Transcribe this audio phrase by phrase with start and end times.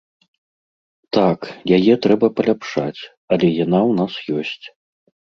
[1.17, 1.39] Так,
[1.77, 3.01] яе трэба паляпшаць,
[3.37, 4.65] але яна ў нас ёсць.